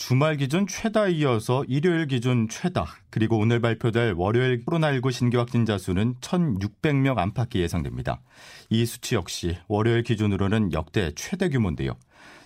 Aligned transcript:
주말 0.00 0.38
기준 0.38 0.66
최다 0.66 1.08
이어서 1.08 1.62
일요일 1.68 2.06
기준 2.06 2.48
최다 2.48 2.86
그리고 3.10 3.38
오늘 3.38 3.60
발표될 3.60 4.14
월요일 4.16 4.64
코로나19 4.64 5.12
신규 5.12 5.38
확진자 5.38 5.76
수는 5.76 6.14
1,600명 6.22 7.18
안팎이 7.18 7.62
예상됩니다. 7.62 8.22
이 8.70 8.86
수치 8.86 9.14
역시 9.14 9.58
월요일 9.68 10.02
기준으로는 10.02 10.72
역대 10.72 11.12
최대 11.14 11.50
규모인데요. 11.50 11.92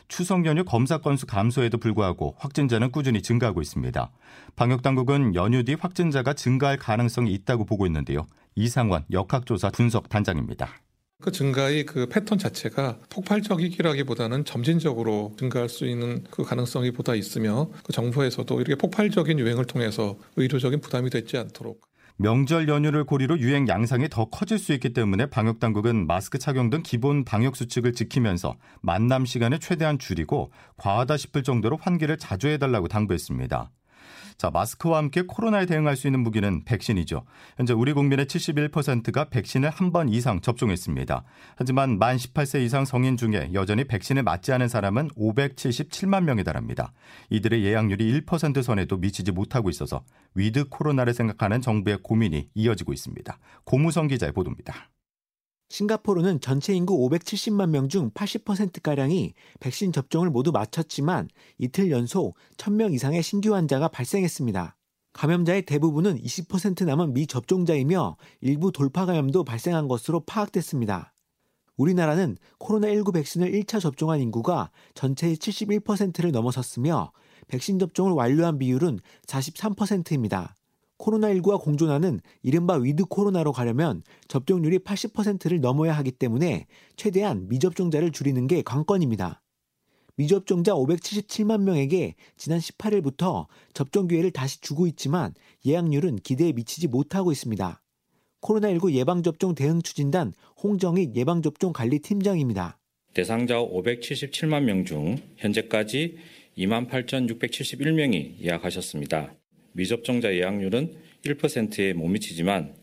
추석 0.09 0.45
연휴 0.47 0.64
검사 0.64 0.98
건수 0.98 1.27
감소에도 1.27 1.78
불구하고 1.78 2.34
확진자는 2.38 2.91
꾸준히 2.91 3.23
증가하고 3.23 3.62
있습니다. 3.62 4.11
방역 4.56 4.83
당국은 4.83 5.36
연휴 5.36 5.62
뒤 5.62 5.75
확진자가 5.75 6.34
증가할 6.34 6.77
가능성이 6.77 7.33
있다고 7.34 7.66
보고 7.66 7.86
있는데요. 7.86 8.27
이상원 8.56 9.05
역학조사 9.12 9.70
분석 9.70 10.09
단장입니다. 10.09 10.70
그 11.24 11.33
증가의 11.33 11.87
그 11.87 12.06
패턴 12.06 12.37
자체가 12.37 12.98
폭발적이기라기보다는 13.09 14.45
점진적으로 14.45 15.33
증가할 15.38 15.70
수 15.70 15.87
있는 15.87 16.23
그 16.30 16.42
가능성이 16.42 16.91
보다 16.91 17.14
있으며 17.14 17.70
그 17.83 17.95
정부에서도 17.95 18.60
이렇게 18.60 18.74
폭발적인 18.74 19.38
유행을 19.38 19.64
통해서 19.64 20.19
의료적인 20.37 20.83
부담이 20.83 21.09
되지 21.09 21.38
않도록 21.38 21.80
명절 22.19 22.69
연휴를 22.69 23.05
고리로 23.05 23.38
유행 23.38 23.66
양상이 23.69 24.10
더 24.10 24.27
커질 24.27 24.59
수 24.59 24.75
있기 24.75 24.92
때문에 24.92 25.25
방역 25.30 25.61
당국은 25.61 26.06
마스크 26.06 26.39
착용 26.39 26.69
등 26.69 26.83
기본 26.83 27.25
방역 27.25 27.56
수칙을 27.56 27.95
지키면서 27.95 28.56
만남 28.83 29.25
시간을 29.25 29.61
최대한 29.61 29.98
줄이고 29.98 30.52
과하다 30.77 31.17
싶을 31.17 31.42
정도로 31.42 31.78
환기를 31.78 32.19
자주 32.19 32.48
해달라고 32.48 32.89
당부했습니다. 32.89 33.70
자, 34.36 34.50
마스크와 34.50 34.98
함께 34.98 35.22
코로나에 35.22 35.66
대응할 35.66 35.96
수 35.96 36.06
있는 36.06 36.20
무기는 36.20 36.64
백신이죠. 36.64 37.24
현재 37.56 37.72
우리 37.72 37.92
국민의 37.92 38.27
71%가 38.27 39.30
백신을 39.30 39.70
한 39.70 39.92
번 39.92 40.08
이상 40.08 40.40
접종했습니다. 40.40 41.22
하지만 41.56 41.98
만 41.98 42.16
18세 42.16 42.64
이상 42.64 42.84
성인 42.84 43.16
중에 43.16 43.50
여전히 43.52 43.84
백신을 43.84 44.24
맞지 44.24 44.52
않은 44.52 44.66
사람은 44.68 45.08
577만 45.10 46.24
명에 46.24 46.42
달합니다. 46.42 46.92
이들의 47.30 47.62
예약률이 47.64 48.22
1% 48.22 48.62
선에도 48.62 48.96
미치지 48.96 49.30
못하고 49.30 49.70
있어서 49.70 50.05
with 50.34 50.69
코로나를 50.68 51.14
생각하는 51.14 51.60
정부의 51.60 51.98
고민이 52.02 52.48
이어지고 52.55 52.92
있습니다. 52.92 53.38
고무성 53.64 54.08
기자의 54.08 54.32
보도입니다. 54.32 54.90
싱가포르는 55.69 56.41
전체 56.41 56.75
인구 56.75 56.97
570만 57.09 57.70
명 57.70 57.89
중 57.89 58.11
80%가량이 58.11 59.34
백신 59.61 59.93
접종을 59.93 60.31
모두 60.31 60.53
마쳤지만 60.53 61.29
이틀 61.59 61.91
연속 61.91 62.37
1000명 62.57 62.95
이상의 62.95 63.23
신규 63.23 63.55
환자가 63.55 63.89
발생했습니다. 63.89 64.77
감염자의 65.12 65.62
대부분은 65.62 66.20
20% 66.20 66.85
남은 66.85 67.15
미접종자이며 67.15 68.17
일부 68.41 68.73
돌파 68.73 69.07
감염도 69.07 69.45
발생한 69.45 69.87
것으로 69.89 70.20
파악됐습니다. 70.20 71.12
우리나라는 71.77 72.37
코로나19 72.59 73.12
백신을 73.15 73.51
1차 73.53 73.81
접종한 73.81 74.20
인구가 74.20 74.70
전체의 74.95 75.37
71%를 75.37 76.31
넘어섰으며 76.33 77.12
백신 77.48 77.79
접종을 77.79 78.12
완료한 78.12 78.59
비율은 78.59 79.01
43%입니다. 79.27 80.55
코로나19와 81.05 81.60
공존하는 81.60 82.20
이른바 82.42 82.74
with 82.77 83.05
코로나로 83.05 83.52
가려면 83.52 84.02
접종률이 84.28 84.78
80%를 84.78 85.61
넘어야 85.61 85.92
하기 85.98 86.12
때문에 86.12 86.66
최대한 86.96 87.46
미접종자를 87.48 88.11
줄이는 88.11 88.46
게 88.46 88.62
관건입니다. 88.62 89.42
미접종자 90.17 90.73
577만 90.73 91.62
명에게 91.62 92.14
지난 92.36 92.58
18일부터 92.61 93.46
접종 93.73 94.06
기회를 94.06 94.30
다시 94.30 94.61
주고 94.61 94.86
있지만 94.86 95.34
예약률은 95.67 96.17
기대에 96.17 96.52
미치지 96.52 96.86
못하고 96.89 97.33
있습니다. 97.33 97.83
코로나19 98.40 98.92
예방접종 98.92 99.55
대응 99.55 99.83
추진단 99.83 100.33
홍정익 100.62 101.17
예방접종 101.17 101.73
관리 101.73 101.98
팀장입니다. 101.98 102.79
대상자 103.12 103.56
577만 103.58 104.62
명 104.64 104.84
중 104.84 105.17
현재까지 105.36 106.17
28,671명이 106.58 108.40
예약하셨습니다. 108.42 109.34
미접종자 109.74 110.33
예약률은 110.35 110.95
1%에 111.24 111.92
못 111.92 112.08
미치지만 112.08 112.74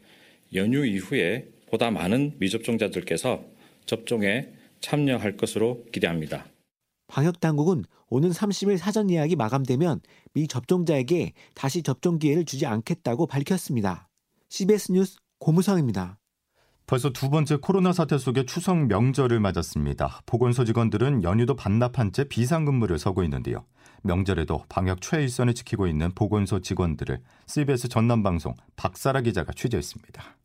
연휴 0.53 0.85
이후에 0.85 1.47
보다 1.69 1.89
많은 1.89 2.35
미접종자들께서 2.39 3.43
접종에 3.85 4.51
참여할 4.81 5.37
것으로 5.37 5.85
기대합니다. 5.91 6.45
방역 7.07 7.39
당국은 7.39 7.83
오는 8.09 8.29
30일 8.29 8.77
사전 8.77 9.09
예약이 9.09 9.35
마감되면 9.35 10.01
미접종자에게 10.33 11.33
다시 11.55 11.83
접종 11.83 12.19
기회를 12.19 12.45
주지 12.45 12.65
않겠다고 12.65 13.27
밝혔습니다. 13.27 14.09
CBS 14.49 14.91
뉴스 14.91 15.17
고무성입니다. 15.39 16.17
벌써 16.87 17.09
두 17.09 17.29
번째 17.29 17.55
코로나 17.57 17.93
사태 17.93 18.17
속에 18.17 18.45
추석 18.45 18.87
명절을 18.87 19.39
맞았습니다. 19.39 20.21
보건소 20.25 20.65
직원들은 20.65 21.23
연휴도 21.23 21.55
반납한 21.55 22.11
채 22.11 22.25
비상근무를 22.25 22.99
서고 22.99 23.23
있는데요. 23.23 23.65
명절에도 24.03 24.65
방역 24.69 25.01
최일선을 25.01 25.53
지키고 25.53 25.87
있는 25.87 26.11
보건소 26.13 26.61
직원들을 26.61 27.19
CBS 27.47 27.87
전남방송 27.87 28.55
박사라 28.75 29.21
기자가 29.21 29.53
취재했습니다. 29.53 30.37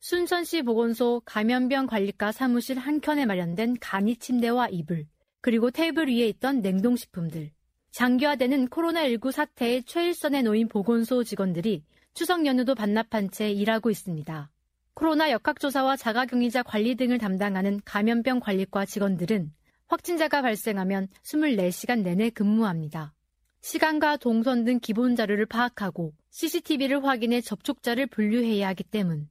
순천시 0.00 0.62
보건소 0.62 1.22
감염병 1.24 1.86
관리과 1.86 2.32
사무실 2.32 2.78
한켠에 2.78 3.24
마련된 3.24 3.76
간이 3.80 4.16
침대와 4.16 4.68
이불, 4.68 5.06
그리고 5.40 5.70
테이블 5.70 6.08
위에 6.08 6.26
있던 6.28 6.60
냉동식품들. 6.60 7.52
장기화되는 7.92 8.68
코로나19 8.68 9.30
사태의 9.30 9.84
최일선에 9.84 10.42
놓인 10.42 10.68
보건소 10.68 11.24
직원들이 11.24 11.84
추석 12.14 12.46
연휴도 12.46 12.74
반납한 12.74 13.30
채 13.30 13.50
일하고 13.50 13.90
있습니다. 13.90 14.50
코로나 14.94 15.30
역학조사와 15.30 15.96
자가격리자 15.96 16.62
관리 16.62 16.94
등을 16.96 17.18
담당하는 17.18 17.80
감염병 17.84 18.40
관리과 18.40 18.86
직원들은 18.86 19.52
확진자가 19.92 20.40
발생하면 20.40 21.08
24시간 21.22 22.00
내내 22.00 22.30
근무합니다. 22.30 23.12
시간과 23.60 24.16
동선 24.16 24.64
등 24.64 24.80
기본 24.80 25.16
자료를 25.16 25.44
파악하고 25.44 26.14
CCTV를 26.30 27.04
확인해 27.04 27.42
접촉자를 27.42 28.06
분류해야 28.06 28.68
하기 28.68 28.84
때문. 28.84 29.28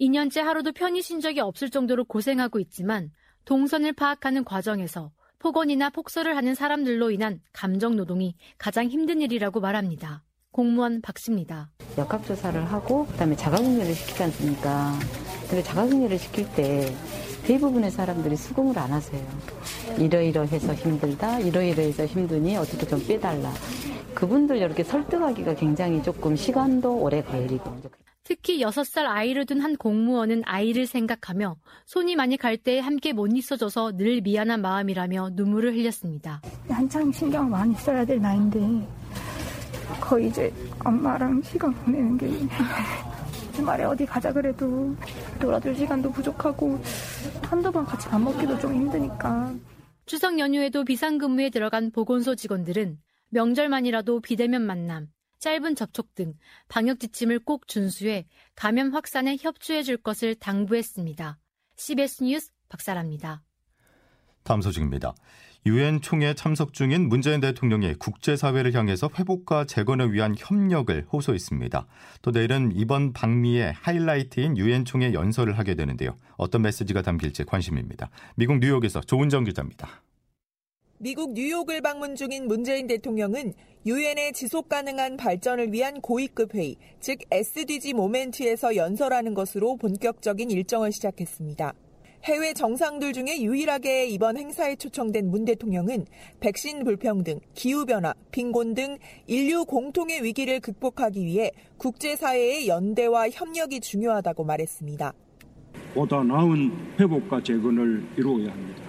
2년째 0.00 0.40
하루도 0.40 0.72
편히 0.72 1.02
쉰 1.02 1.20
적이 1.20 1.40
없을 1.40 1.70
정도로 1.70 2.04
고생하고 2.04 2.58
있지만 2.58 3.12
동선을 3.44 3.92
파악하는 3.92 4.42
과정에서 4.42 5.12
폭언이나 5.38 5.90
폭설을 5.90 6.36
하는 6.36 6.56
사람들로 6.56 7.12
인한 7.12 7.40
감정 7.52 7.94
노동이 7.94 8.34
가장 8.58 8.88
힘든 8.88 9.20
일이라고 9.20 9.60
말합니다. 9.60 10.24
공무원 10.50 11.00
박 11.00 11.16
씨입니다. 11.16 11.70
역학조사를 11.96 12.60
하고 12.64 13.06
그다음에 13.06 13.36
자가격리를 13.36 13.94
시키지 13.94 14.22
않습니까? 14.24 14.98
근데 15.52 15.62
자가격리를 15.64 16.18
시킬 16.18 16.48
때 16.54 16.94
대부분의 17.44 17.90
사람들이 17.90 18.36
수긍을 18.36 18.78
안 18.78 18.90
하세요. 18.90 19.22
이러이러해서 19.98 20.72
힘들다, 20.72 21.40
이러이러해서 21.40 22.06
힘드니 22.06 22.56
어떻게 22.56 22.86
좀 22.86 23.06
빼달라. 23.06 23.52
그분들 24.14 24.56
이렇게 24.56 24.82
설득하기가 24.82 25.56
굉장히 25.56 26.02
조금 26.02 26.36
시간도 26.36 26.96
오래 26.96 27.22
걸리고. 27.22 27.82
특히 28.24 28.62
6살 28.62 29.04
아이를 29.04 29.44
둔 29.44 29.60
한 29.60 29.76
공무원은 29.76 30.40
아이를 30.46 30.86
생각하며 30.86 31.56
손이 31.84 32.16
많이 32.16 32.38
갈 32.38 32.56
때 32.56 32.78
함께 32.78 33.12
못 33.12 33.26
있어줘서 33.36 33.92
늘 33.94 34.22
미안한 34.22 34.62
마음이라며 34.62 35.32
눈물을 35.34 35.74
흘렸습니다. 35.74 36.40
한창 36.70 37.12
신경 37.12 37.50
많이 37.50 37.74
써야 37.74 38.06
될 38.06 38.22
나이인데 38.22 38.88
거의 40.00 40.28
이제 40.28 40.50
엄마랑 40.82 41.42
시간 41.42 41.74
보내는 41.74 42.16
게 42.16 42.26
주말에 43.52 43.84
어디 43.84 44.06
가자 44.06 44.32
그래도 44.32 44.96
놀아줄 45.40 45.76
시간도 45.76 46.10
부족하고 46.12 46.80
한두 47.42 47.70
번 47.70 47.84
같이 47.84 48.08
밥 48.08 48.20
먹기도 48.20 48.58
좀 48.58 48.74
힘드니까. 48.74 49.54
추석 50.06 50.38
연휴에도 50.38 50.84
비상근무에 50.84 51.50
들어간 51.50 51.90
보건소 51.90 52.34
직원들은 52.34 52.98
명절만이라도 53.30 54.20
비대면 54.20 54.62
만남, 54.62 55.08
짧은 55.38 55.74
접촉 55.74 56.14
등 56.14 56.34
방역 56.68 57.00
지침을 57.00 57.40
꼭 57.40 57.66
준수해 57.66 58.26
감염 58.54 58.90
확산에 58.94 59.36
협조해 59.40 59.82
줄 59.82 59.96
것을 59.96 60.34
당부했습니다. 60.34 61.38
CBS 61.76 62.24
뉴스 62.24 62.50
박사랍니다. 62.68 63.42
다음 64.44 64.60
소식입니다. 64.60 65.14
유엔 65.64 66.00
총회 66.00 66.34
참석 66.34 66.72
중인 66.72 67.08
문재인 67.08 67.40
대통령이 67.40 67.94
국제사회를 67.94 68.74
향해서 68.74 69.08
회복과 69.16 69.64
재건을 69.64 70.12
위한 70.12 70.34
협력을 70.36 71.06
호소했습니다. 71.12 71.86
또 72.20 72.30
내일은 72.32 72.72
이번 72.74 73.12
방미의 73.12 73.72
하이라이트인 73.74 74.58
유엔 74.58 74.84
총회 74.84 75.12
연설을 75.12 75.56
하게 75.56 75.76
되는데요. 75.76 76.16
어떤 76.36 76.62
메시지가 76.62 77.02
담길지 77.02 77.44
관심입니다. 77.44 78.10
미국 78.34 78.58
뉴욕에서 78.58 79.02
조은정 79.02 79.44
기자입니다. 79.44 80.02
미국 80.98 81.32
뉴욕을 81.34 81.80
방문 81.80 82.16
중인 82.16 82.48
문재인 82.48 82.88
대통령은 82.88 83.54
유엔의 83.86 84.32
지속 84.32 84.68
가능한 84.68 85.16
발전을 85.16 85.72
위한 85.72 86.00
고위급 86.00 86.56
회의, 86.56 86.76
즉 86.98 87.18
SDG 87.30 87.92
모멘트에서 87.92 88.74
연설하는 88.74 89.34
것으로 89.34 89.76
본격적인 89.76 90.50
일정을 90.50 90.90
시작했습니다. 90.90 91.72
해외 92.24 92.52
정상들 92.54 93.12
중에 93.12 93.42
유일하게 93.42 94.06
이번 94.06 94.36
행사에 94.36 94.76
초청된 94.76 95.28
문 95.28 95.44
대통령은 95.44 96.06
백신 96.38 96.84
불평등, 96.84 97.40
기후변화, 97.54 98.14
빈곤 98.30 98.74
등 98.74 98.96
인류 99.26 99.64
공통의 99.64 100.22
위기를 100.22 100.60
극복하기 100.60 101.24
위해 101.24 101.50
국제사회의 101.78 102.68
연대와 102.68 103.30
협력이 103.30 103.80
중요하다고 103.80 104.44
말했습니다. 104.44 105.12
보다 105.94 106.22
나은 106.22 106.70
회복과 107.00 107.42
재건을 107.42 108.04
이루어야 108.16 108.52
합니다. 108.52 108.82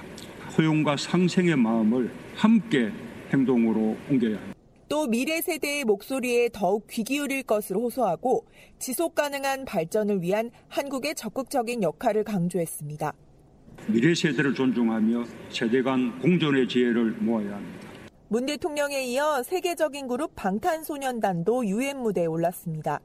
포용과 0.56 0.96
상생의 0.96 1.56
마음을 1.56 2.12
함께 2.36 2.92
행동으로 3.34 3.98
옮겨야 4.12 4.38
합니다. 4.38 4.54
또 4.90 5.08
미래 5.08 5.42
세대의 5.42 5.86
목소리에 5.86 6.50
더욱 6.52 6.88
귀 6.90 7.04
기울일 7.04 7.44
것을 7.44 7.78
호소하고 7.78 8.46
지속 8.80 9.16
가능한 9.16 9.66
발전을 9.66 10.22
위한 10.22 10.52
한국의 10.68 11.16
적극적인 11.16 11.84
역할을 11.84 12.24
강조했습니다. 12.24 13.14
미래 13.88 14.14
세대를 14.14 14.54
존중하며 14.54 15.26
세대 15.50 15.82
간 15.82 16.20
공존의 16.20 16.68
지혜를 16.68 17.12
모아야 17.20 17.56
합니다. 17.56 17.88
문 18.30 18.46
대통령에 18.46 19.04
이어 19.04 19.44
세계적인 19.44 20.08
그룹 20.08 20.36
방탄소년단도 20.36 21.68
유엔 21.68 22.00
무대에 22.00 22.26
올랐습니다. 22.26 23.00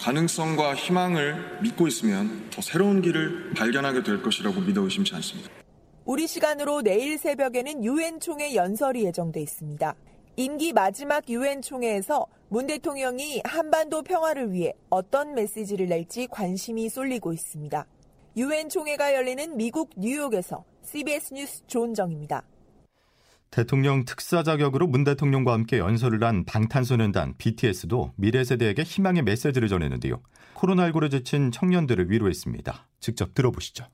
가능성과 0.00 0.74
희망을 0.74 1.60
믿고 1.62 1.86
있으면 1.86 2.48
더 2.50 2.62
새로운 2.62 3.02
길을 3.02 3.52
발견하게 3.54 4.02
될 4.02 4.22
것이라고 4.22 4.60
믿어 4.60 4.82
의심치 4.82 5.14
않습니다. 5.14 5.50
우리 6.04 6.26
시간으로 6.26 6.82
내일 6.82 7.18
새벽에는 7.18 7.84
유엔 7.84 8.18
총회 8.18 8.54
연설이 8.54 9.04
예정돼 9.04 9.40
있습니다. 9.42 9.94
임기 10.40 10.72
마지막 10.72 11.28
유엔 11.28 11.60
총회에서 11.60 12.24
문 12.48 12.66
대통령이 12.66 13.42
한반도 13.44 14.00
평화를 14.02 14.50
위해 14.52 14.72
어떤 14.88 15.34
메시지를 15.34 15.86
낼지 15.88 16.28
관심이 16.30 16.88
쏠리고 16.88 17.34
있습니다. 17.34 17.84
유엔 18.38 18.70
총회가 18.70 19.12
열리는 19.12 19.54
미국 19.58 19.90
뉴욕에서 19.98 20.64
CBS 20.82 21.34
뉴스 21.34 21.66
조은정입니다. 21.66 22.42
대통령 23.50 24.06
특사 24.06 24.42
자격으로 24.42 24.86
문 24.86 25.04
대통령과 25.04 25.52
함께 25.52 25.76
연설을 25.76 26.24
한 26.24 26.46
방탄소년단 26.46 27.34
BTS도 27.36 28.12
미래 28.16 28.42
세대에게 28.42 28.82
희망의 28.82 29.24
메시지를 29.24 29.68
전했는데요. 29.68 30.22
코로나19로 30.54 31.10
지친 31.10 31.50
청년들을 31.50 32.10
위로했습니다. 32.10 32.88
직접 32.98 33.34
들어보시죠. 33.34 33.84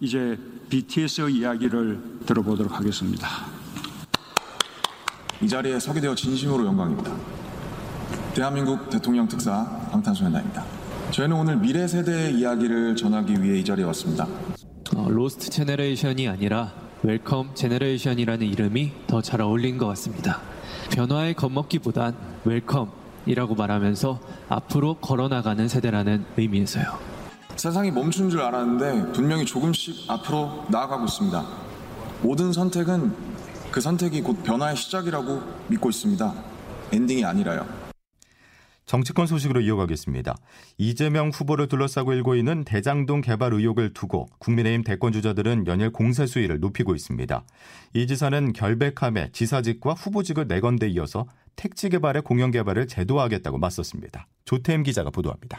이제 0.00 0.38
BTS의 0.70 1.34
이야기를 1.34 2.20
들어보도록 2.24 2.72
하겠습니다. 2.72 3.67
이 5.40 5.48
자리에 5.48 5.78
서게 5.78 6.00
되어 6.00 6.14
진심으로 6.14 6.66
영광입니다. 6.66 7.12
대한민국 8.34 8.90
대통령 8.90 9.28
특사 9.28 9.64
방탄소년단입니다. 9.92 10.64
저희는 11.10 11.36
오늘 11.36 11.56
미래 11.56 11.86
세대의 11.86 12.34
이야기를 12.34 12.96
전하기 12.96 13.42
위해 13.42 13.58
이 13.60 13.64
자리에 13.64 13.84
왔습니다. 13.86 14.26
어, 14.96 15.08
lost 15.08 15.50
generation이 15.50 16.28
아니라 16.28 16.72
welcome 17.02 17.54
generation이라는 17.54 18.46
이름이 18.46 18.92
더 19.06 19.22
잘 19.22 19.40
어울린 19.40 19.78
것 19.78 19.86
같습니다. 19.88 20.40
변화에 20.90 21.34
겁먹기보단 21.34 22.14
welcome이라고 22.44 23.54
말하면서 23.54 24.20
앞으로 24.48 24.94
걸어나가는 24.94 25.68
세대라는 25.68 26.24
의미에서요. 26.36 26.84
세상이 27.56 27.90
멈춘 27.90 28.30
줄 28.30 28.40
알았는데 28.40 29.12
분명히 29.12 29.44
조금씩 29.44 30.10
앞으로 30.10 30.64
나아가고 30.68 31.04
있습니다. 31.04 31.44
모든 32.22 32.52
선택은 32.52 33.27
그 33.70 33.80
선택이 33.80 34.22
곧 34.22 34.42
변화의 34.42 34.76
시작이라고 34.76 35.42
믿고 35.68 35.90
있습니다. 35.90 36.34
엔딩이 36.92 37.24
아니라요. 37.24 37.66
정치권 38.86 39.26
소식으로 39.26 39.60
이어가겠습니다. 39.60 40.34
이재명 40.78 41.28
후보를 41.28 41.68
둘러싸고 41.68 42.14
일고 42.14 42.34
있는 42.36 42.64
대장동 42.64 43.20
개발 43.20 43.52
의혹을 43.52 43.92
두고 43.92 44.28
국민의힘 44.38 44.82
대권 44.82 45.12
주자들은 45.12 45.66
연일 45.66 45.90
공세 45.90 46.24
수위를 46.24 46.58
높이고 46.58 46.94
있습니다. 46.94 47.44
이 47.92 48.06
지사는 48.06 48.54
결백함에 48.54 49.32
지사직과 49.32 49.92
후보직을 49.92 50.48
내건 50.48 50.76
데 50.76 50.88
이어서 50.88 51.26
택지 51.56 51.90
개발의 51.90 52.22
공영 52.22 52.50
개발을 52.50 52.86
제도화하겠다고 52.86 53.58
맞섰습니다. 53.58 54.26
조태임 54.46 54.82
기자가 54.82 55.10
보도합니다. 55.10 55.58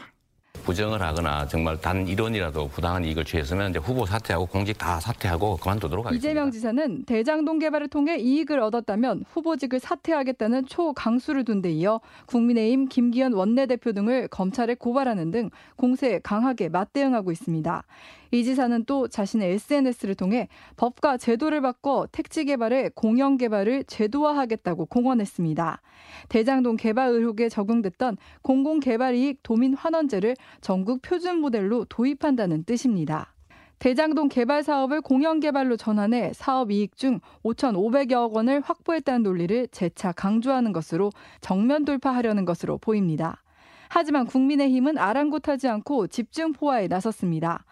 부정을 0.62 1.00
하거나 1.02 1.46
정말 1.46 1.80
단 1.80 2.04
1원이라도 2.04 2.70
부당한 2.70 3.04
이익을 3.04 3.24
취했으면 3.24 3.70
이제 3.70 3.78
후보 3.78 4.06
사퇴하고 4.06 4.46
공직 4.46 4.76
다 4.78 5.00
사퇴하고 5.00 5.56
그만두도록 5.58 6.06
하겠습니다. 6.06 6.28
이재명 6.28 6.50
지사는 6.50 7.04
대장동 7.04 7.58
개발을 7.58 7.88
통해 7.88 8.16
이익을 8.18 8.60
얻었다면 8.60 9.24
후보직을 9.32 9.80
사퇴하겠다는 9.80 10.66
초강수를 10.66 11.44
둔 11.44 11.60
데 11.60 11.70
이어 11.72 12.00
국민의힘 12.26 12.88
김기현 12.88 13.34
원내대표 13.34 13.92
등을 13.92 14.28
검찰에 14.28 14.74
고발하는 14.74 15.30
등 15.30 15.50
공세에 15.76 16.20
강하게 16.22 16.70
맞대응하고 16.70 17.32
있습니다. 17.32 17.84
이 18.32 18.44
지사는 18.44 18.84
또 18.84 19.08
자신의 19.08 19.52
SNS를 19.54 20.14
통해 20.14 20.48
법과 20.76 21.16
제도를 21.16 21.60
바꿔 21.60 22.06
택지 22.12 22.44
개발의 22.44 22.92
공영 22.94 23.36
개발을 23.36 23.84
제도화하겠다고 23.84 24.86
공언했습니다. 24.86 25.80
대장동 26.28 26.76
개발 26.76 27.10
의혹에 27.10 27.48
적용됐던 27.48 28.16
공공개발이익 28.42 29.42
도민 29.42 29.74
환원제를 29.74 30.36
전국 30.60 31.02
표준 31.02 31.40
모델로 31.40 31.86
도입한다는 31.86 32.64
뜻입니다. 32.64 33.34
대장동 33.80 34.28
개발 34.28 34.62
사업을 34.62 35.00
공영 35.00 35.40
개발로 35.40 35.78
전환해 35.78 36.32
사업 36.34 36.70
이익 36.70 36.96
중 36.96 37.18
5,500여억 37.42 38.32
원을 38.32 38.60
확보했다는 38.60 39.22
논리를 39.22 39.68
재차 39.68 40.12
강조하는 40.12 40.72
것으로 40.72 41.10
정면 41.40 41.86
돌파하려는 41.86 42.44
것으로 42.44 42.76
보입니다. 42.76 43.42
하지만 43.88 44.26
국민의힘은 44.26 44.98
아랑곳하지 44.98 45.66
않고 45.68 46.08
집중 46.08 46.52
포화에 46.52 46.88
나섰습니다. 46.88 47.64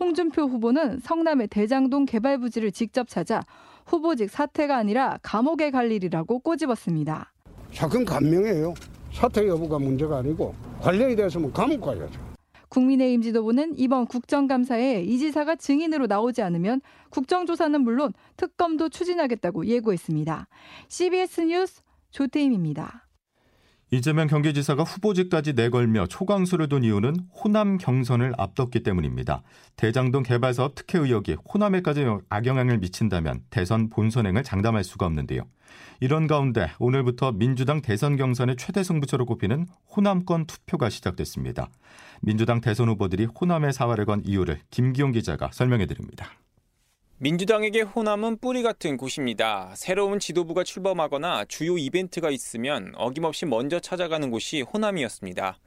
홍준표 0.00 0.44
후보는 0.44 1.00
성남의 1.00 1.48
대장동 1.48 2.06
개발 2.06 2.38
부지를 2.38 2.72
직접 2.72 3.06
찾아 3.06 3.42
후보직 3.84 4.30
사퇴가 4.30 4.76
아니라 4.76 5.18
감옥에 5.22 5.70
갈 5.70 5.92
일이라고 5.92 6.38
꼬집었습니다. 6.38 7.32
사건 7.72 8.04
감명이에요. 8.06 8.74
사퇴 9.12 9.46
여부가 9.46 9.78
문제가 9.78 10.18
아니고 10.18 10.54
관련이 10.80 11.14
돼서면 11.16 11.52
감옥 11.52 11.82
가야죠. 11.82 12.18
국민의힘 12.70 13.20
지도부는 13.22 13.74
이번 13.76 14.06
국정감사에 14.06 15.02
이 15.02 15.18
지사가 15.18 15.56
증인으로 15.56 16.06
나오지 16.06 16.40
않으면 16.40 16.80
국정조사는 17.10 17.80
물론 17.82 18.12
특검도 18.36 18.88
추진하겠다고 18.88 19.66
예고했습니다. 19.66 20.46
CBS 20.88 21.40
뉴스 21.42 21.82
조태임입니다. 22.10 23.08
이재명 23.92 24.28
경기지사가 24.28 24.84
후보직까지 24.84 25.54
내걸며 25.54 26.06
초강수를 26.06 26.68
둔 26.68 26.84
이유는 26.84 27.16
호남 27.34 27.76
경선을 27.76 28.34
앞뒀기 28.38 28.84
때문입니다. 28.84 29.42
대장동 29.74 30.22
개발 30.22 30.54
사업 30.54 30.76
특혜 30.76 31.00
의혹이 31.00 31.38
호남에까지 31.52 32.06
악영향을 32.28 32.78
미친다면 32.78 33.42
대선 33.50 33.90
본선행을 33.90 34.44
장담할 34.44 34.84
수가 34.84 35.06
없는데요. 35.06 35.42
이런 35.98 36.28
가운데 36.28 36.70
오늘부터 36.78 37.32
민주당 37.32 37.82
대선 37.82 38.16
경선의 38.16 38.56
최대 38.58 38.84
승부처로 38.84 39.26
꼽히는 39.26 39.66
호남권 39.96 40.46
투표가 40.46 40.88
시작됐습니다. 40.88 41.68
민주당 42.20 42.60
대선 42.60 42.88
후보들이 42.90 43.24
호남의 43.24 43.72
사활을 43.72 44.06
건 44.06 44.22
이유를 44.24 44.60
김기용 44.70 45.10
기자가 45.10 45.50
설명해 45.52 45.86
드립니다. 45.86 46.30
민주당에게 47.22 47.82
호남은 47.82 48.38
뿌리 48.38 48.62
같은 48.62 48.96
곳입니다. 48.96 49.74
새로운 49.76 50.18
지도부가 50.18 50.64
출범하거나 50.64 51.44
주요 51.48 51.76
이벤트가 51.76 52.30
있으면 52.30 52.94
어김없이 52.96 53.44
먼저 53.44 53.78
찾아가는 53.78 54.30
곳이 54.30 54.62
호남이었습니다. 54.62 55.58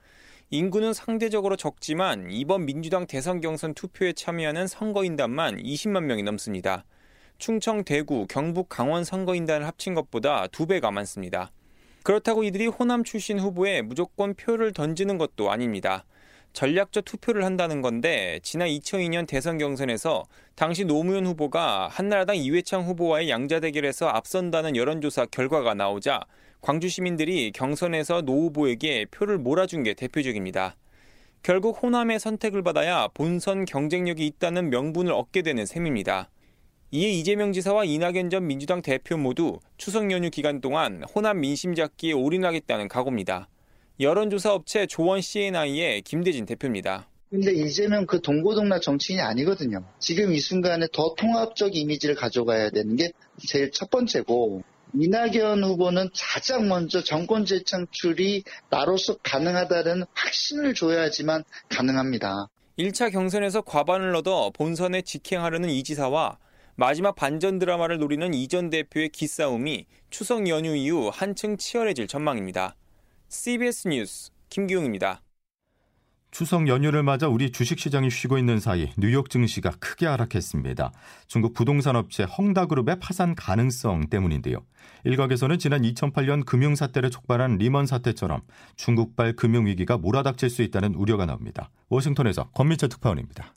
인구는 0.50 0.94
상대적으로 0.94 1.56
적지만 1.56 2.32
이번 2.32 2.66
민주당 2.66 3.06
대선 3.06 3.40
경선 3.40 3.76
투표에 3.76 4.14
참여하는 4.14 4.66
선거인단만 4.66 5.62
20만 5.62 6.06
명이 6.06 6.24
넘습니다. 6.24 6.86
충청, 7.38 7.84
대구, 7.84 8.26
경북, 8.28 8.68
강원 8.68 9.04
선거인단을 9.04 9.68
합친 9.68 9.94
것보다 9.94 10.48
두 10.48 10.66
배가 10.66 10.90
많습니다. 10.90 11.52
그렇다고 12.02 12.44
이들이 12.44 12.66
호남 12.66 13.04
출신 13.04 13.40
후보에 13.40 13.84
무조건 13.84 14.34
표를 14.34 14.74
던지는 14.74 15.20
것도 15.20 15.52
아닙니다. 15.52 16.04
전략적 16.54 17.04
투표를 17.04 17.44
한다는 17.44 17.82
건데 17.82 18.40
지난 18.44 18.68
2002년 18.70 19.28
대선 19.28 19.58
경선에서 19.58 20.24
당시 20.56 20.86
노무현 20.86 21.26
후보가 21.26 21.88
한나라당 21.92 22.38
이회창 22.38 22.84
후보와의 22.84 23.30
양자 23.30 23.60
대결에서 23.60 24.08
앞선다는 24.08 24.76
여론조사 24.76 25.26
결과가 25.26 25.74
나오자 25.74 26.22
광주 26.62 26.88
시민들이 26.88 27.52
경선에서 27.52 28.22
노 28.22 28.44
후보에게 28.44 29.08
표를 29.12 29.38
몰아준 29.40 29.84
게 29.84 29.94
대표적입니다. 29.96 30.76
결국 31.42 31.84
호남의 31.84 32.20
선택을 32.20 32.64
받아야 32.64 33.10
본선 33.14 33.66
경쟁력이 33.66 34.26
있다는 34.26 34.70
명분을 34.70 35.12
얻게 35.12 35.42
되는 35.42 35.66
셈입니다. 35.66 36.30
이에 36.92 37.10
이재명 37.10 37.52
지사와 37.52 37.86
이낙연 37.86 38.30
전 38.30 38.46
민주당 38.46 38.82
대표 38.82 39.18
모두 39.18 39.60
추석 39.78 40.12
연휴 40.12 40.30
기간 40.30 40.62
동안 40.62 41.04
호남 41.04 41.42
민심 41.42 41.74
잡기에 41.74 42.14
올인하겠다는 42.14 42.88
각오입니다. 42.88 43.50
여론조사 44.00 44.54
업체 44.54 44.88
조원 44.88 45.22
CNI의 45.22 46.02
김대진 46.02 46.46
대표입니다. 46.46 47.08
근데 47.30 47.52
이재명 47.52 48.06
그 48.06 48.22
동고동락 48.22 48.82
정치인이 48.82 49.22
아니거든요. 49.22 49.84
지금 50.00 50.34
이 50.34 50.40
순간에 50.40 50.88
더 50.92 51.16
통합적 51.16 51.76
이미지를 51.76 52.16
가져가야 52.16 52.70
되는 52.70 52.96
게 52.96 53.12
제일 53.48 53.72
첫 53.72 53.90
번째고 53.90 54.64
이낙연 54.96 55.64
후보는 55.64 56.10
가장 56.16 56.68
먼저 56.68 57.04
정권 57.04 57.46
재창출이 57.46 58.44
나로서 58.70 59.18
가능하다는 59.24 60.06
확신을 60.14 60.76
줘야지만 60.76 61.44
가능합니다. 61.70 62.50
1차 62.78 63.12
경선에서 63.12 63.62
과반을 63.62 64.16
얻어 64.16 64.52
본선에 64.54 65.02
직행하려는 65.02 65.70
이 65.70 65.84
지사와 65.84 66.38
마지막 66.76 67.16
반전 67.16 67.60
드라마를 67.60 68.00
노리는 68.00 68.34
이전 68.34 68.70
대표의 68.70 69.10
기싸움이 69.10 69.86
추석 70.10 70.48
연휴 70.48 70.76
이후 70.76 71.10
한층 71.12 71.58
치열해질 71.58 72.08
전망입니다. 72.08 72.76
CBS 73.34 73.88
뉴스 73.88 74.32
김기웅입니다. 74.50 75.22
추석 76.30 76.68
연휴를 76.68 77.02
맞아 77.02 77.28
우리 77.28 77.52
주식시장이 77.52 78.12
쉬고 78.12 78.38
있는 78.38 78.60
사이 78.60 78.92
뉴욕 78.96 79.30
증시가 79.30 79.72
크게 79.80 80.06
하락했습니다. 80.06 80.92
중국 81.28 81.54
부동산 81.54 81.96
업체 81.96 82.24
헝다그룹의 82.24 83.00
파산 83.00 83.34
가능성 83.34 84.10
때문인데요. 84.10 84.60
일각에서는 85.04 85.58
지난 85.58 85.82
2008년 85.82 86.46
금융사태를 86.46 87.10
촉발한 87.10 87.58
리먼 87.58 87.88
사태처럼 87.88 88.42
중국발 88.76 89.36
금융위기가 89.36 89.98
몰아닥칠 89.98 90.52
수 90.52 90.62
있다는 90.62 90.94
우려가 90.94 91.26
나옵니다. 91.26 91.72
워싱턴에서 91.90 92.52
권민철 92.52 92.90
특파원입니다. 92.90 93.56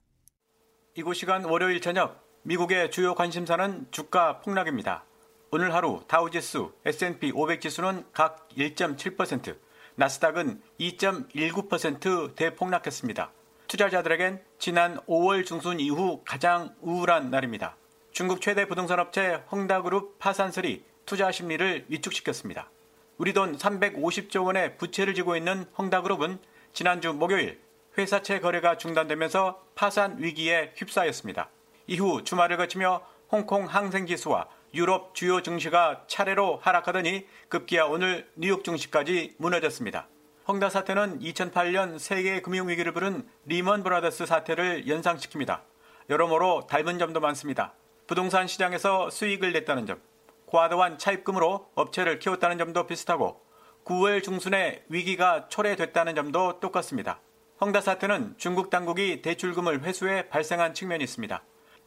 이곳 0.96 1.14
시간 1.14 1.44
월요일 1.44 1.82
저녁 1.82 2.26
미국의 2.44 2.90
주요 2.90 3.14
관심사는 3.14 3.86
주가 3.90 4.40
폭락입니다. 4.40 5.04
오늘 5.52 5.72
하루 5.72 6.02
다우지수, 6.08 6.72
S&P 6.84 7.30
500 7.32 7.60
지수는 7.60 8.04
각 8.12 8.48
1.7%, 8.56 9.65
나스닥은 9.96 10.60
2.19% 10.78 12.36
대폭락했습니다. 12.36 13.30
투자자들에겐 13.66 14.42
지난 14.58 14.98
5월 15.06 15.44
중순 15.46 15.80
이후 15.80 16.20
가장 16.26 16.74
우울한 16.82 17.30
날입니다. 17.30 17.76
중국 18.12 18.42
최대 18.42 18.66
부동산 18.66 19.00
업체 19.00 19.42
헝다그룹 19.50 20.18
파산설이 20.18 20.84
투자 21.06 21.32
심리를 21.32 21.86
위축시켰습니다. 21.88 22.70
우리 23.16 23.32
돈 23.32 23.56
350조 23.56 24.44
원의 24.44 24.76
부채를 24.76 25.14
지고 25.14 25.34
있는 25.34 25.64
헝다그룹은 25.78 26.38
지난주 26.74 27.14
목요일 27.14 27.58
회사채 27.96 28.40
거래가 28.40 28.76
중단되면서 28.76 29.62
파산 29.74 30.22
위기에 30.22 30.74
휩싸였습니다. 30.76 31.48
이후 31.86 32.22
주말을 32.22 32.58
거치며 32.58 33.00
홍콩 33.32 33.64
항생지수와 33.64 34.46
유럽 34.76 35.14
주요 35.14 35.40
증시가 35.40 36.04
차례로 36.06 36.60
하락하더니 36.62 37.26
급기야 37.48 37.84
오늘 37.84 38.28
뉴욕 38.36 38.62
증시까지 38.62 39.34
무너졌습니다. 39.38 40.06
헝다 40.46 40.68
사태는 40.68 41.20
2008년 41.20 41.98
세계 41.98 42.42
금융위기를 42.42 42.92
부른 42.92 43.26
리먼 43.46 43.82
브라더스 43.82 44.26
사태를 44.26 44.84
연상시킵니다. 44.84 45.62
여러모로 46.10 46.66
닮은 46.68 46.98
점도 46.98 47.20
많습니다. 47.20 47.72
부동산 48.06 48.46
시장에서 48.46 49.10
수익을 49.10 49.52
냈다는 49.52 49.86
점, 49.86 50.00
과도한 50.46 50.98
차입금으로 50.98 51.70
업체를 51.74 52.18
키웠다는 52.18 52.58
점도 52.58 52.86
비슷하고 52.86 53.40
9월 53.86 54.22
중순에 54.22 54.84
위기가 54.88 55.48
초래됐다는 55.48 56.14
점도 56.14 56.60
똑같습니다. 56.60 57.18
헝다 57.60 57.80
사태는 57.80 58.34
중국 58.36 58.68
당국이 58.68 59.22
대출금을 59.22 59.82
회수해 59.84 60.28
발생한 60.28 60.74
측면이 60.74 61.02
있습니다. 61.02 61.42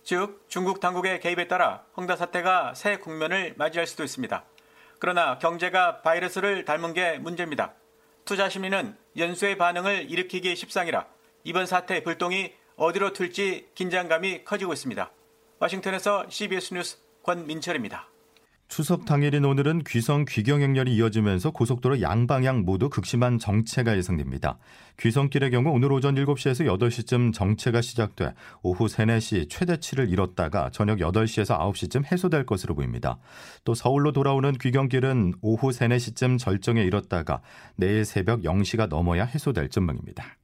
즉 0.10 0.44
중국 0.48 0.80
당국의 0.80 1.20
개입에 1.20 1.48
따라 1.48 1.86
헝다 1.96 2.16
사태가 2.16 2.74
새 2.74 2.98
국면을 2.98 3.54
맞이할 3.58 3.86
수도 3.86 4.04
있습니다. 4.04 4.44
그러나 4.98 5.38
경제가 5.38 6.02
바이러스를 6.02 6.66
닮은 6.66 6.94
게 6.94 7.20
문제입니다. 7.20 7.76
투자 8.26 8.50
심리는 8.50 8.98
연쇄 9.18 9.56
반응을 9.56 10.10
일으키기 10.10 10.56
십상이라 10.56 11.06
이번 11.44 11.68
사태 11.68 12.02
불똥이 12.02 12.56
어디로 12.76 13.14
튈지 13.14 13.70
긴장감이 13.76 14.46
커지고 14.46 14.74
있습니다. 14.74 15.12
워싱턴에서 15.60 16.26
CBS 16.28 16.74
뉴스 16.74 16.98
권민철입니다. 17.22 18.08
추석 18.70 19.06
당일인 19.06 19.46
오늘은 19.46 19.82
귀성 19.88 20.26
귀경 20.26 20.62
행렬이 20.62 20.96
이어지면서 20.96 21.50
고속도로 21.50 22.02
양방향 22.02 22.62
모두 22.62 22.88
극심한 22.88 23.40
정체가 23.40 23.98
예상됩니다. 23.98 24.60
귀성길의 25.00 25.50
경우 25.50 25.72
오늘 25.72 25.92
오전 25.92 26.14
7시에서 26.14 26.68
8시쯤 26.78 27.34
정체가 27.34 27.82
시작돼 27.82 28.36
오후 28.62 28.88
3, 28.88 29.08
4시 29.08 29.50
최대치를 29.50 30.12
이뤘다가 30.12 30.70
저녁 30.70 31.00
8시에서 31.00 31.58
9시쯤 31.58 32.12
해소될 32.12 32.46
것으로 32.46 32.76
보입니다. 32.76 33.18
또 33.64 33.74
서울로 33.74 34.12
돌아오는 34.12 34.54
귀경길은 34.54 35.34
오후 35.42 35.72
3, 35.72 35.90
4시쯤 35.90 36.38
절정에 36.38 36.84
이뤘다가 36.84 37.42
내일 37.76 38.06
새벽 38.06 38.44
0시가 38.44 38.88
넘어야 38.88 39.26
해소될 39.26 39.70
전망입니다. 39.70 40.38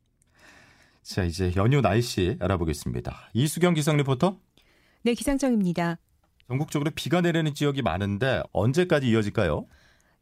자, 1.03 1.23
이제 1.23 1.51
연휴 1.55 1.79
날씨 1.79 2.37
알아보겠습니다. 2.39 3.29
이수경 3.33 3.75
기상 3.75 3.97
리포터. 3.97 4.39
네, 5.03 5.13
기상청입니다. 5.13 5.99
전국적으로 6.47 6.91
비가 6.95 7.21
내리는 7.21 7.53
지역이 7.53 7.81
많은데 7.81 8.41
언제까지 8.51 9.09
이어질까요? 9.09 9.67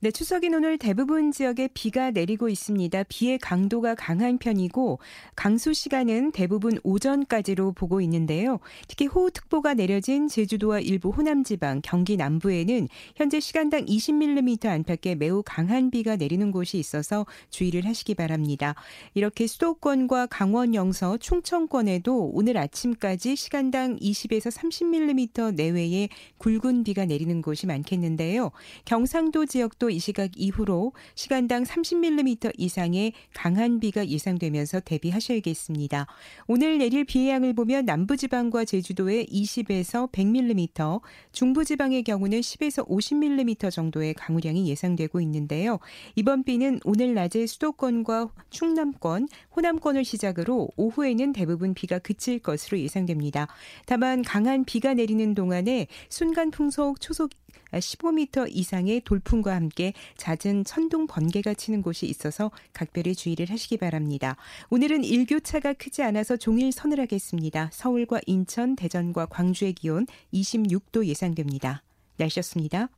네, 0.04 0.12
추석인 0.12 0.54
오늘 0.54 0.78
대부분 0.78 1.32
지역에 1.32 1.70
비가 1.74 2.12
내리고 2.12 2.50
있습니다. 2.50 3.04
비의 3.04 3.38
강도가 3.38 3.96
강한 3.96 4.38
편이고 4.38 5.00
강수 5.34 5.74
시간은 5.74 6.34
대부분 6.34 6.78
오전까지로 6.84 7.72
보고 7.72 8.02
있는데요. 8.02 8.60
특히 8.90 9.06
호우특보가 9.06 9.76
내려진 9.76 10.28
제주도와 10.28 10.82
일부 10.82 11.12
호남 11.12 11.46
지방, 11.46 11.80
경기 11.82 12.18
남부에는 12.18 12.90
현재 13.16 13.40
시간당 13.40 13.86
20mm 13.86 14.66
안팎의 14.66 15.16
매우 15.16 15.42
강한 15.46 15.90
비가 15.90 16.18
내리는 16.18 16.52
곳이 16.52 16.78
있어서 16.80 17.26
주의를 17.50 17.86
하시기 17.86 18.14
바랍니다. 18.16 18.76
이렇게 19.14 19.48
수도권과 19.48 20.26
강원 20.26 20.76
영서, 20.76 21.16
충청권에도 21.16 22.30
오늘 22.34 22.58
아침까지 22.58 23.38
시간당 23.38 23.96
20에서 24.00 24.52
30mm 24.52 25.56
내외의 25.56 26.10
굵은 26.40 26.84
비가 26.84 27.06
내리는 27.06 27.42
곳이 27.42 27.68
많겠는데요. 27.68 28.52
경상도 28.84 29.46
지역도 29.46 29.93
이 29.94 30.00
시각 30.00 30.32
이후로 30.36 30.94
시간당 31.16 31.64
30mm 31.64 32.54
이상의 32.58 33.14
강한 33.34 33.80
비가 33.80 34.06
예상되면서 34.06 34.82
대비하셔야겠습니다. 34.82 36.08
오늘 36.48 36.80
내릴 36.80 37.06
비의 37.06 37.30
양을 37.30 37.54
보면 37.54 37.86
남부지방과 37.86 38.66
제주도에 38.66 39.26
20에서 39.26 40.12
100mm, 40.12 41.02
중부지방의 41.32 42.04
경우는 42.04 42.42
10에서 42.42 42.88
50mm 42.88 43.72
정도의 43.72 44.14
강우량이 44.16 44.68
예상되고 44.68 45.22
있는데요. 45.22 45.80
이번 46.16 46.44
비는 46.44 46.80
오늘 46.84 47.14
낮에 47.14 47.46
수도권과 47.46 48.30
충남권, 48.50 49.28
호남권을 49.56 50.04
시작으로 50.04 50.70
오후에는 50.76 51.34
대부분 51.34 51.74
비가 51.74 52.00
그칠 52.00 52.40
것으로 52.40 52.80
예상됩니다. 52.80 53.48
다만 53.86 54.22
강한 54.22 54.66
비가 54.66 54.94
내리는 54.94 55.34
동안에 55.36 55.88
순간 56.10 56.52
풍속 56.52 57.00
초속 57.00 57.30
15m 57.72 58.48
이상의 58.50 59.02
돌풍과 59.02 59.56
함께 59.56 59.94
잦은 60.18 60.64
천둥 60.66 61.08
번개가 61.08 61.54
치는 61.54 61.82
곳이 61.82 62.06
있어서 62.06 62.52
각별히 62.74 63.16
주의를 63.16 63.50
하시기 63.50 63.78
바랍니다. 63.78 64.36
오늘은 64.70 65.04
일교차가 65.04 65.74
크지 65.74 66.04
않아서 66.04 66.38
종일 66.38 66.72
서늘하겠습니다. 66.72 67.70
서울과 67.72 68.22
인천, 68.26 68.76
대전과 68.76 69.28
광주의 69.28 69.74
기온 69.74 70.06
26도 70.34 71.06
예상됩니다. 71.06 71.84
날씨였습니다. 72.18 72.90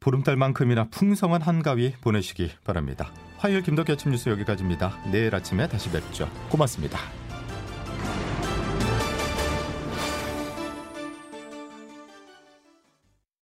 보름달만큼이나 0.00 0.88
풍성한 0.88 1.42
한가위 1.42 1.92
보내시기 2.00 2.50
바랍니다. 2.64 3.12
화요일 3.38 3.62
김덕기 3.62 3.92
아침 3.92 4.10
뉴스 4.10 4.28
여기까지입니다. 4.28 4.98
내일 5.12 5.34
아침에 5.34 5.68
다시 5.68 5.90
뵙죠. 5.90 6.28
고맙습니다. 6.50 7.21